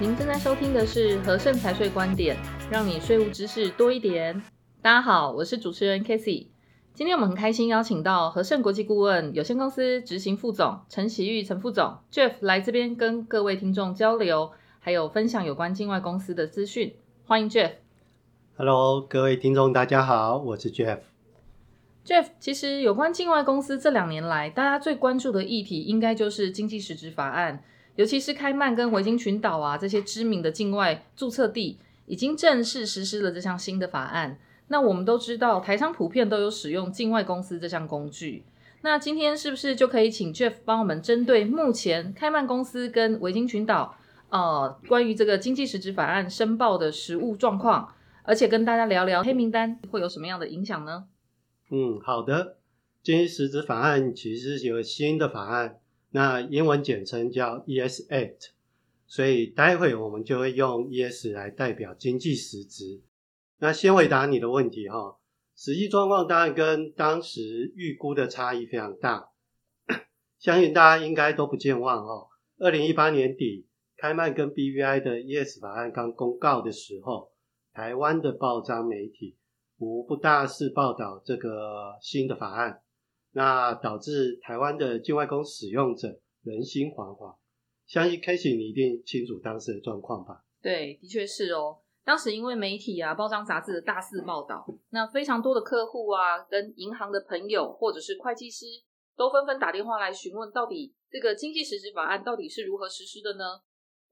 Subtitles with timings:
[0.00, 2.36] 您正在收听的是和盛财税观点，
[2.68, 4.42] 让你税务知识多一点。
[4.82, 6.48] 大家好，我是主持人 Casey。
[6.94, 16.96] 今天我们很开心邀请到和盛国际顾问有限公司执行副总陈喜玉陈副总 Jeff 来这边跟各位听众交流，还有分享有关境外公司的资讯。
[17.24, 17.74] 欢迎 Jeff。
[18.56, 20.98] Hello，各位听众，大家好，我是 Jeff。
[22.04, 27.62] Jeff，其实有关境外公司这两年来，大家最关注的议题，应该就是经济实质法案。
[27.96, 34.38] 尤其是开曼跟维京群岛啊这些知名的境外注册地，已经正式实施了这项新的法案。
[34.68, 38.44] 那我们都知道，台商普遍都有使用境外公司这项工具。
[38.80, 43.96] 那今天是不是就可以请 Jeff 帮我们针对目前开曼公司跟维京群岛，
[44.28, 51.04] 呃，关于这个经济实质法案申报的实务状况，而且跟大家聊聊黑名单会有什么样的影响呢？
[51.70, 52.56] 嗯，好的。
[53.02, 55.76] 经济实质法案其实有新的法案。
[56.14, 58.52] 那英文简称叫 E.S.A.T，
[59.04, 63.02] 所以待会我们就会用 ES 来代表经济实质。
[63.58, 65.18] 那先回答你的问题哈，
[65.56, 69.30] 实际状况当然跟当时预估的差异非常大，
[70.38, 72.28] 相信大家应该都不健忘哈。
[72.58, 77.32] 二零一八年底，开曼跟 BVI 的 ES 法案刚公告的时候，
[77.72, 79.36] 台湾的报章媒体
[79.78, 82.83] 无不大肆报道这个新的法案。
[83.34, 86.08] 那导致台湾的境外公使用者
[86.42, 87.36] 人心惶惶，
[87.84, 90.44] 相信 Casey 你一定清楚当时的状况吧？
[90.62, 91.80] 对，的确是哦。
[92.04, 98.66] 当时因为媒体啊、报章杂志的大肆报道，那非常多的客户啊、跟银行的朋友或者是会计师，
[99.16, 103.60] 都纷纷打电话来询问，到底这个经济实质法案到底是如何实施的呢？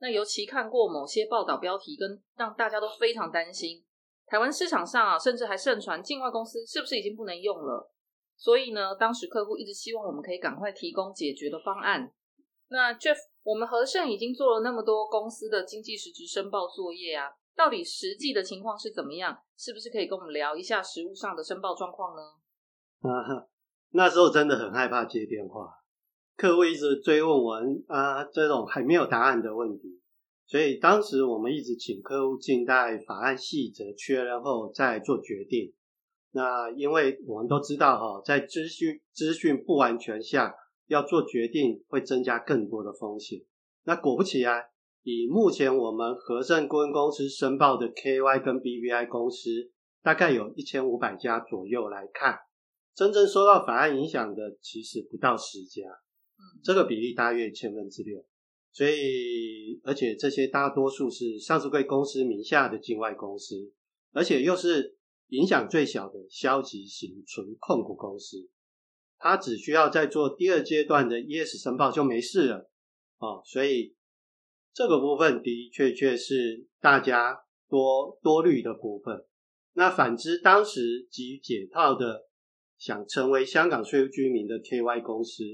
[0.01, 3.85] 那尤其看过某些报道标题，跟让大家都非常担心，
[4.27, 7.92] 台湾市场上啊，甚至还盛传境外公司是不是已经不能用了？
[8.43, 12.13] 所以呢，当时客户一直希望我们可以赶快提供解决的方案。
[12.71, 19.39] 那 Jeff，我们和盛已经做了那么多公司的经济实质申报作业啊，到底实际的情况是怎么样？
[19.57, 22.23] 是不是可以跟我们聊一下实务上的申报状况呢？
[23.09, 23.47] 啊，
[23.91, 25.69] 那时候真的很害怕接电话，
[26.37, 30.01] 客户一直追问我啊，这种还没有答案的问题。
[30.49, 35.73] 所以当时我们一直请客户静待法案细则确认后再做决定。
[36.35, 40.55] 那因为我们都知道哈，在资讯资讯不完全下，
[40.87, 43.39] 要做决定会增加更多的风险。
[43.85, 44.65] 那果不其然，
[45.03, 49.51] 以目前我们和盛顾问公司申报的 KY 跟 BVI 公司，
[50.03, 52.39] 大概有一千五百家左右来看，
[52.95, 55.83] 真正受到法案影响的其实不到十家，
[56.65, 58.25] 这个比例大约千分之六。
[58.73, 63.71] 所以，而且这些大多数是上市贵公司名下的境外公司，
[64.13, 64.97] 而且又是。
[65.33, 68.51] 影响最小的消极型纯控股公司，
[69.19, 72.71] 它只需要再做第二阶段的 ES 申报就没事了
[73.17, 73.97] 哦，所以
[74.75, 79.25] 这个部分的确确是大家多多虑的部分。
[79.73, 82.29] 那反之，当时急于解套的
[82.77, 85.45] 想成为香港税务居民的 KY 公司，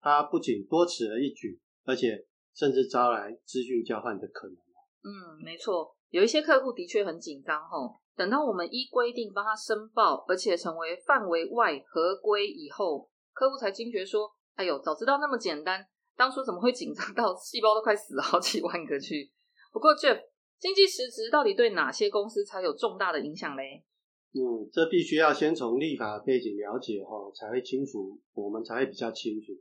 [0.00, 4.56] 它不仅多此了一举，而且甚至招来资讯交换的可能。
[5.02, 8.00] 嗯，没错，有一些客户的确很紧张吼。
[8.16, 19.30] 等到我们依规定帮他申报，而且成为范围外合规以后，客户才惊觉说：“哎呦，早知道那么简单，当初怎么会紧张到细胞都快死好几万个去？”
[19.70, 20.18] 不过，Jeff，
[20.58, 23.84] 经济实质到底对哪些公司才有重大的影响嘞？
[24.32, 29.52] 嗯，这必须要先从立法背景了解齁，才会清楚，我们才会比较清楚。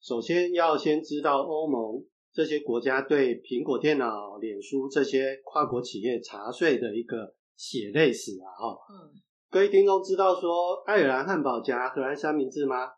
[0.00, 7.34] 首先要先知道欧盟这些国家对苹果电脑、脸书这些跨国企业查税的一个。
[7.60, 9.12] 血泪史啊，哈，嗯，
[9.50, 12.88] 各位听众知道说爱尔兰汉堡夹荷兰三明治吗？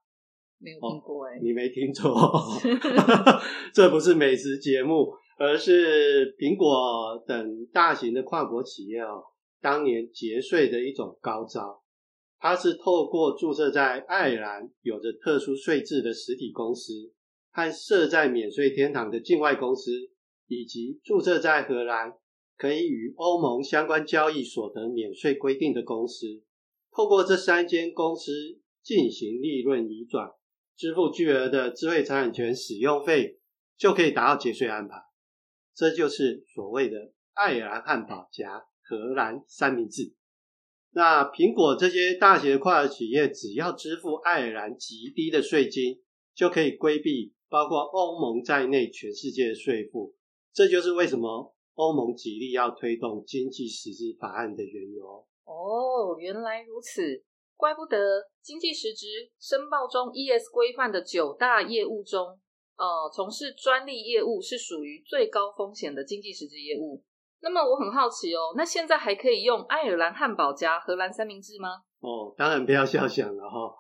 [0.61, 2.15] 没有听过哎、欸哦，你没听错，
[3.75, 9.25] 这不是美食节目，而是苹果等大型的跨国企业哦，
[9.61, 11.83] 当年节税的一种高招。
[12.39, 16.93] 它是透过注册在爱尔兰有着特殊税制的实体公司，
[17.51, 19.91] 和设在免税天堂的境外公司，
[20.47, 22.13] 以及注册在荷兰。
[22.63, 26.45] 可以与欧盟相关交易所得免税规定的公司，
[26.93, 28.31] 透过这三间公司
[28.85, 30.31] 进行利润移转，
[30.77, 33.41] 支付巨额的智慧财产权使用费，
[33.77, 34.95] 就可以达到节税安排。
[35.75, 40.15] 这就是所谓的爱尔兰汉堡夹荷兰三明治。
[40.93, 46.01] 那苹果这些大型的跨国企业，只要支付爱尔兰极低的税金，
[46.33, 50.15] 就可以规避包括欧盟在内全世界的税负。
[50.53, 51.57] 这就是为什么。
[51.75, 55.27] 欧盟极力要推动经济实质法案的缘由。
[55.45, 57.25] 哦，原来如此，
[57.57, 57.99] 怪不得
[58.41, 59.07] 经济实质
[59.41, 62.39] 申报中 ES 规范的九大业务中，
[62.77, 67.03] 呃，从事专利业务是属于最高风险的经济实质业务。
[67.41, 71.83] 那么我很好奇哦，那现在还可以用爱尔兰汉堡加荷兰三明治吗？
[72.01, 73.75] 哦，当然不要笑想了哈、哦。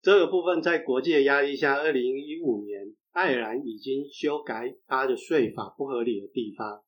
[0.00, 6.82] 这个部分在国际的压力下，二零一五年爱尔兰已经修改它的税法不合理的地方，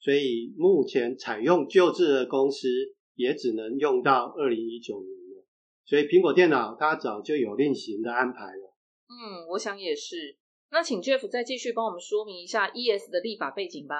[0.00, 2.68] 所以目前采用旧制的公司
[3.14, 5.44] 也只能用到二零一九年了。
[5.84, 8.76] 所以苹果电脑它早就有另行的安排了。
[9.08, 10.36] 嗯，我想也是。
[10.70, 13.96] 那请 Jeff 再继续帮我们说明一下 ES 的立法背景吧。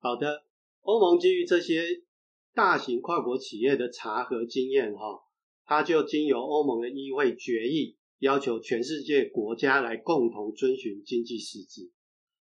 [0.00, 0.44] 好的，
[0.80, 1.82] 欧盟基于这些
[2.54, 5.20] 大型跨国企业的查核经验哈，
[5.64, 7.96] 它就经由欧盟的议会决议。
[8.20, 11.92] 要求全世界国家来共同遵循经济实质，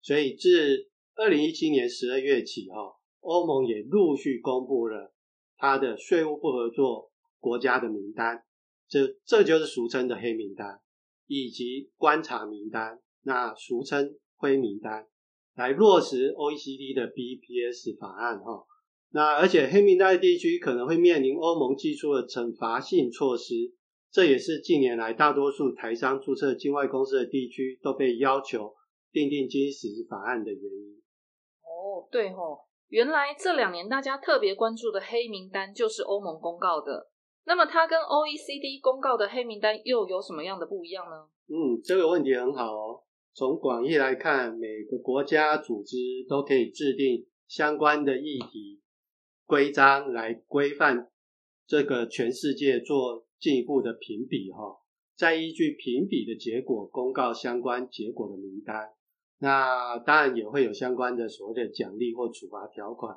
[0.02, 0.88] 所以自
[1.20, 5.12] 二零一七年十二月起，哈，欧盟也陆续公布了
[5.58, 8.44] 它的税务不合作国家的名单，
[8.88, 10.80] 这这就是俗称的黑名单，
[11.26, 15.08] 以及观察名单，那俗称灰名单，
[15.56, 18.64] 来落实 OECD 的 BPS 法案，哈，
[19.10, 23.74] 那而且黑名单的地区可能会面临欧盟祭出的惩罚性措施。
[24.12, 28.74] 这也是近年来大多数台商注册境外公司的地区都被要求
[29.12, 31.02] 订定经济实质法案的原因。
[31.68, 37.10] 哦，对哦，原来这两年大家特别关注的黑名单就是欧盟公告的。
[37.46, 41.28] 那么它跟 OECD 公告的黑名单又有什么样的不一样呢？
[41.48, 43.04] 嗯，这个问题很好哦。
[43.34, 45.98] 从广义来看，每个国家组织
[46.28, 48.82] 都可以制定相关的议题
[49.46, 51.10] 规章来规范
[51.66, 53.26] 这个全世界做。
[53.40, 54.82] 进一步的评比哈，
[55.16, 58.90] 再依据评比的结果公告相关结果的名单，
[59.40, 63.16] 那当然也会有相关的所谓的奖励或处罚条款。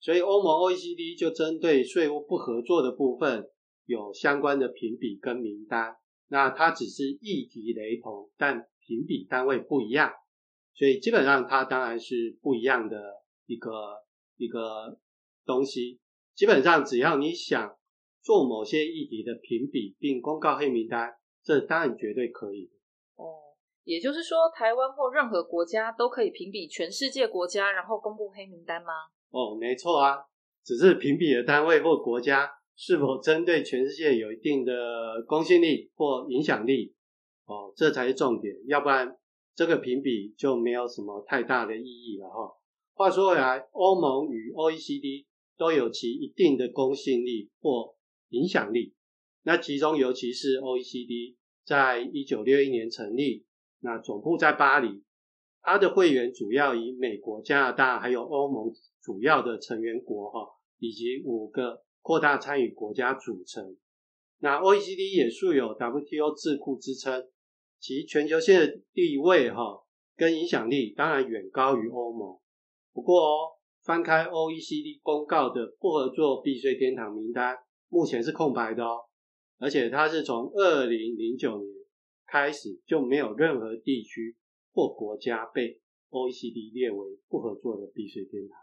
[0.00, 3.48] 所以欧盟 OECD 就针对税务不合作的部分
[3.86, 5.96] 有相关的评比跟名单。
[6.28, 10.12] 那它只是议题雷同，但评比单位不一样，
[10.74, 12.96] 所以基本上它当然是不一样的
[13.46, 13.70] 一个
[14.36, 14.98] 一个
[15.44, 15.98] 东西。
[16.34, 17.76] 基本上只要你想。
[18.20, 22.68] 做某些议题的评比，并公告黑名单，这当然绝对可以。
[23.14, 23.47] 哦，
[23.88, 28.92] 也就是说，台湾或任何国家都可以评比全世界国家，然后公布黑名单吗？
[29.30, 30.18] 哦，没错啊，
[30.62, 34.74] 只是评比的单位或国家是否针对全世界有一定的
[35.26, 36.94] 公信力或影响力，
[37.46, 38.54] 哦，这才是重点。
[38.66, 39.16] 要不然，
[39.54, 42.52] 这个评比就没有什么太大的意义了哈。
[42.92, 45.24] 话说回来，欧盟与 OECD
[45.56, 47.94] 都有其一定的公信力或
[48.28, 48.92] 影响力，
[49.44, 53.46] 那其中尤其是 OECD，在一九六一年成立，
[53.80, 55.02] 那总部在巴黎，
[55.62, 60.40] 它的会员主要以美国、加拿大还有欧盟主要的成员国哈，
[60.78, 63.76] 以及五个扩大参与国家组成。
[64.40, 67.28] 那 OECD 也素有 WTO 智库之称，
[67.80, 69.84] 其全球性的地位哈
[70.16, 72.38] 跟影响力当然远高于欧盟。
[72.92, 73.48] 不过哦，
[73.84, 77.56] 翻开 OECD 公告的不合作避税天堂名单。
[77.88, 78.98] 目前是空白的哦，
[79.58, 81.77] 而且它是从二零零九年
[82.28, 84.36] 开始就没有任何地区
[84.72, 85.80] 或国家被
[86.10, 88.58] OECD 列为不合作的避税天堂。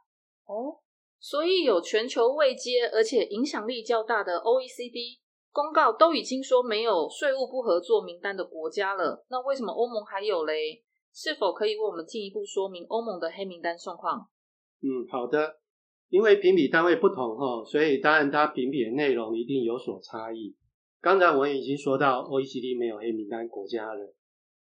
[0.46, 0.80] 哦，
[1.20, 5.20] 所以有全球位阶而且影响力较大的 OECD
[5.52, 10.84] 公告都已经说没有税务不合作名单的国家了，那为什么欧盟还有嘞？
[11.14, 14.30] 是否可以为我们进一步说明欧盟的黑名单状况？
[14.82, 15.60] 嗯，好的。
[16.10, 20.56] 因为评比单位不同哈，所以当然它评比的内容一定有所差异。
[21.06, 24.16] 刚才我已经说到，OECD 没有黑名单国家了，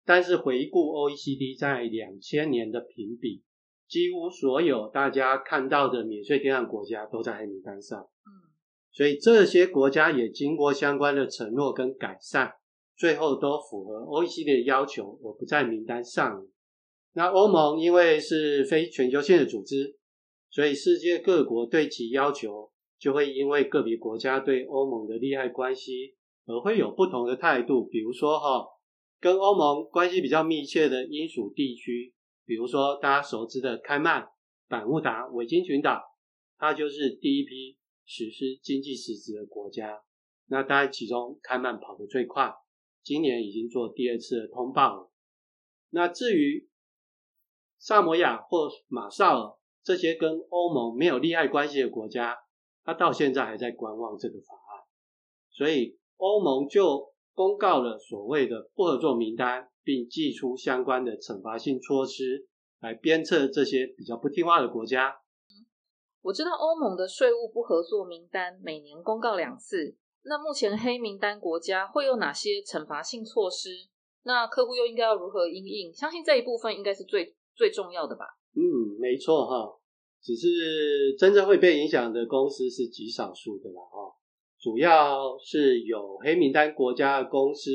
[0.05, 3.45] 但是回顾 OECD 在两千年的评比，
[3.87, 8.01] 几乎所有大家看到的免税天堂国家都在黑名单上。
[8.01, 8.51] 嗯，
[8.91, 12.51] 所以这些国家也经过相关的承诺跟改善，
[12.97, 16.45] 最后都符合 OECD 的要求，我不在名单上。
[17.13, 19.97] 那欧盟因为是非全球性的组织。
[20.51, 27.85] 所以世界各国对其要求，就会因为个别国家对欧盟的利害关系而会有不同的态度。
[27.85, 28.67] 比如说哈，
[29.21, 32.13] 跟欧盟关系比较密切的英属地区，
[32.45, 34.29] 比如说大家熟知的开曼、
[34.69, 36.03] 百慕达、维京群岛，
[36.59, 40.03] 它就是第一批实施经济实质的国家。
[40.47, 42.53] 那当然，其中开曼跑得最快，
[43.03, 45.11] 今年已经做第二次的通报了。
[45.91, 46.69] 那至于
[47.79, 52.37] 萨摩亚或马绍尔，这些跟欧盟没有利害关系的国家，
[52.85, 54.85] 他到现在还在观望这个法案，
[55.51, 62.47] 所以欧盟就公告了所谓的不合作名单，并祭出相关的惩罚性措施
[62.81, 65.17] 来鞭策这些比较不听话的国家。
[66.21, 73.71] 我知道欧盟的税务不合作名单每年公告两次，那目前黑名单国家会有哪些惩罚性措施？
[74.23, 75.93] 那客户又应该要如何应应？
[75.93, 78.27] 相信这一部分应该是最最重要的吧？
[78.55, 78.63] 嗯，
[79.01, 79.77] 没错哈。
[80.23, 84.12] 只是真正会被影响的公司是极少数的啦哈。
[84.63, 87.73] 主要是有黑名单国家的公司，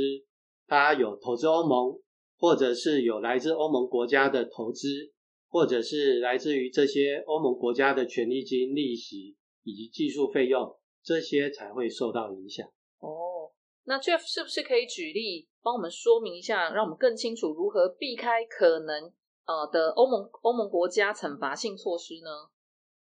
[0.67, 2.00] 它有投资欧盟，
[2.38, 5.12] 或者是有来自欧盟国家的投资，
[5.50, 12.65] 或者是来自于这些欧盟国家的权利金、利息以及技术费用，这些才会受到影响。
[13.00, 13.51] 哦，
[13.84, 19.12] 那 Jeff 是不是可以举例帮我们说明一下，让我们更清楚如何避开可能
[19.46, 22.29] 呃的欧盟欧盟国家惩罚性措施呢？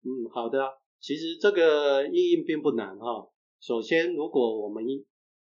[0.03, 0.59] 嗯，好的，
[0.99, 3.27] 其实这个应用并不难哈。
[3.61, 4.83] 首先，如果我们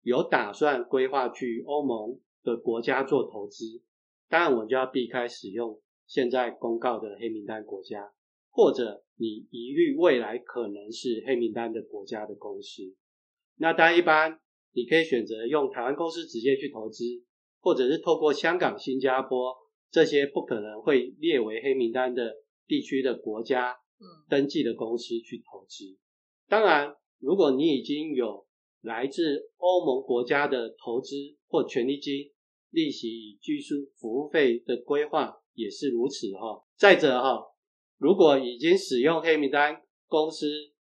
[0.02, 3.80] 有打算规划去欧盟的国家做投资，
[4.28, 8.12] 当然我们就要避开使用现在公告的黑名单国家，
[8.50, 12.82] 或者你疑虑未来可能是黑名单的国家的公司。
[13.58, 14.40] 那当然，一般
[14.72, 17.04] 你可以选择用台湾公司直接去投资，
[17.60, 19.56] 或者是透过香港、新加坡
[19.88, 22.34] 这些不可能会列为黑名单的
[22.66, 23.76] 地区的国家，
[24.28, 25.96] 登记的公司去投资。
[26.48, 26.96] 当然。
[27.20, 28.46] 如果你已经有
[28.80, 31.14] 来自欧盟国家的投资
[31.46, 32.30] 或权利金、
[32.70, 36.64] 利息与技术服务费的规划，也是如此哈。
[36.76, 37.44] 再者哈，
[37.98, 40.46] 如果已经使用黑名单公司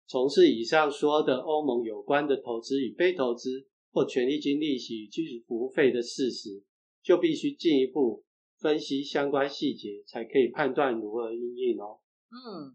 [0.07, 6.65] 从事以上说的欧盟有关的投资与非投资或权利金、利息与技术服务费的事实，
[7.03, 8.25] 就必须进一步
[8.59, 12.01] 分析相关细节，才可以判断如何因应哦。
[12.31, 12.75] 嗯，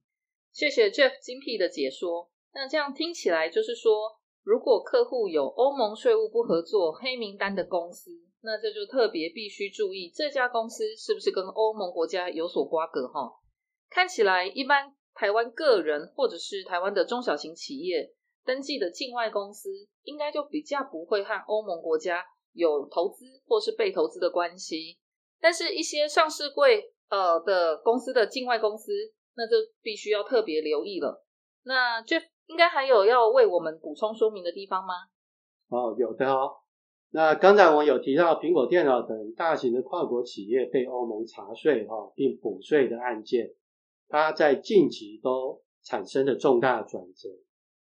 [0.54, 2.31] 谢谢 Jeff 精辟的解说。
[2.54, 13.32] 那这样听起来就是说，如果客户有欧盟税务不合作黑名单的公司，那这就特别必须注意这家公司是不是跟欧盟国家有所瓜葛哈。
[13.90, 19.70] 看起来一般台湾个人或者是台湾的中小型企业登记的境外公司，
[20.04, 24.98] 应该就比较不会和欧盟国家有投资或是被投资的关系。
[25.40, 28.92] 但是，一些上市柜呃的公司的境外公司，
[29.36, 31.24] 那就必须要特别留意了。
[31.64, 34.94] 那 Jeff 应该还有要为我们补充说明的地方吗？
[35.70, 36.58] 哦，有的哦。
[37.14, 43.54] 那刚才我有提到苹果电脑等大型的跨国企业被欧盟查税哈，并补税的案件，
[44.08, 47.30] 它在近期都产生了重大转折。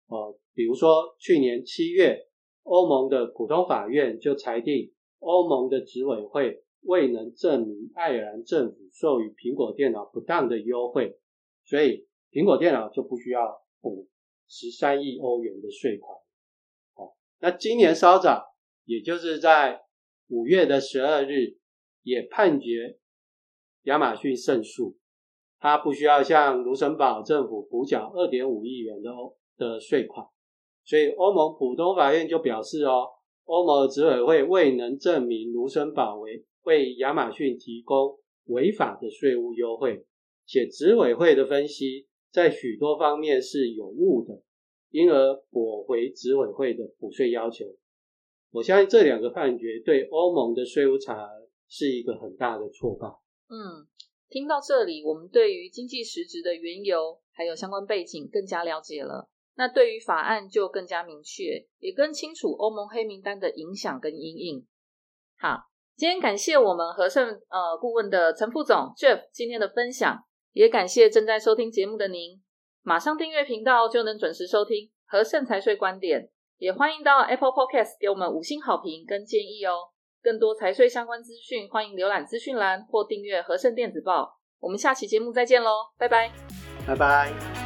[0.09, 2.29] 哦，比如说去年七月，
[2.65, 11.19] 欧盟的普通法院就裁定，欧盟的执委会未能证明爱尔兰政府授予苹果电脑不当的优惠，
[11.65, 14.09] 所以苹果电脑就不需要补。
[14.49, 16.17] 十三亿欧元的税款，
[16.95, 18.45] 哦，那今年稍早，
[18.85, 19.83] 也就是在
[20.29, 21.59] 五月的十二日，
[22.03, 22.99] 也判决
[23.83, 24.97] 亚马逊胜诉，
[25.59, 30.27] 他不需要向卢森堡政府补缴二点五亿元的欧的税款，
[30.85, 33.09] 所以欧盟普通法院就表示哦，
[33.45, 40.05] 欧盟执委会未能证明卢森堡为为亚马逊提供违法的税务优惠，
[40.47, 42.07] 且执委会的分析。
[42.35, 44.43] 在许多方面是有误的，
[44.91, 47.65] 因而驳回执委会的补税要求。
[48.51, 51.29] 我相信这两个判决对欧盟的税务查
[51.69, 53.07] 是一个很大的挫败。
[53.49, 53.87] 嗯，
[54.29, 59.31] 听到这里，我们对于经济实质的缘由还有相关背景更加了解了。
[59.55, 64.67] 那对于法案就更加明确，也更清楚欧盟黑名单的影响跟因应。
[65.39, 70.19] 好，今天感谢我们和盛呃顾问的陈副总 Jeff 今天的分享。
[70.55, 72.41] 也感谢正在收听节目的您，
[72.83, 76.31] 马上订阅频道就能准时收听和盛财税观点。
[76.57, 79.91] 也欢迎到 Apple Podcast 给我们五星好评跟建议哦。
[80.23, 84.39] 更多财税相关资讯，欢迎浏览资讯栏或订阅和盛电子报。
[84.61, 86.33] 我们下期节目再见喽，拜拜，
[86.87, 87.64] 拜拜。